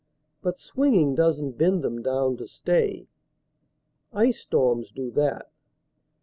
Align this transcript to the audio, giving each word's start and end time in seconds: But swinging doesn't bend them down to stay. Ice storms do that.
But 0.41 0.57
swinging 0.57 1.13
doesn't 1.13 1.59
bend 1.59 1.83
them 1.83 2.01
down 2.01 2.35
to 2.37 2.47
stay. 2.47 3.07
Ice 4.11 4.39
storms 4.39 4.89
do 4.91 5.11
that. 5.11 5.51